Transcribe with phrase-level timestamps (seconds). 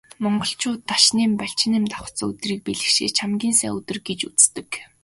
[0.23, 4.69] Монголчууд Дашням, Балжинням давхацсан өдрийг бэлгэшээж хамгийн сайн өдөр гэж үздэг.